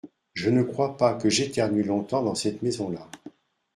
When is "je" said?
0.33-0.49